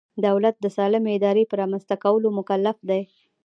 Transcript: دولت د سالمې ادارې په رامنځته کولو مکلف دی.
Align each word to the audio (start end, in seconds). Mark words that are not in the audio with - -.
دولت 0.25 0.55
د 0.61 0.65
سالمې 0.77 1.11
ادارې 1.17 1.43
په 1.49 1.55
رامنځته 1.61 1.95
کولو 2.03 2.27
مکلف 2.37 2.77
دی. 2.89 3.01